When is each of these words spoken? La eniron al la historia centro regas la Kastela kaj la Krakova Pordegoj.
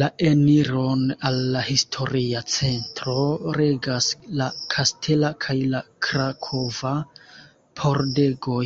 La 0.00 0.06
eniron 0.30 1.04
al 1.30 1.38
la 1.56 1.62
historia 1.74 2.42
centro 2.56 3.14
regas 3.60 4.10
la 4.42 4.50
Kastela 4.74 5.34
kaj 5.46 5.58
la 5.78 5.86
Krakova 6.10 6.98
Pordegoj. 7.84 8.62